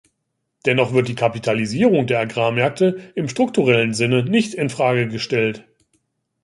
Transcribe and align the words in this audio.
Dennoch 0.65 0.93
wird 0.93 1.09
die 1.09 1.13
Kapitalisierung 1.13 2.07
der 2.07 2.21
Agrarmärkte 2.21 3.11
im 3.13 3.29
strukturellen 3.29 3.93
Sinne 3.93 4.23
nicht 4.23 4.55
infrage 4.55 5.07
gestellt. 5.07 5.67